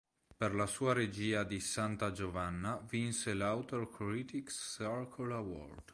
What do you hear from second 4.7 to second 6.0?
Circle Award.